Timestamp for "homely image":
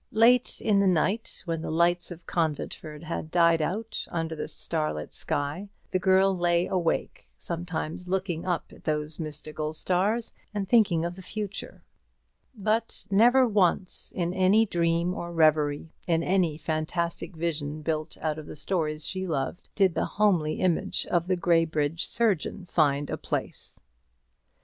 20.17-21.05